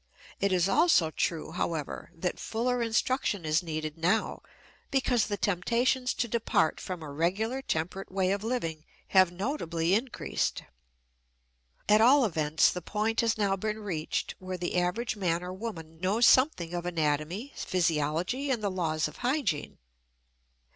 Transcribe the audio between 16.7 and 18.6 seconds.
of anatomy, physiology,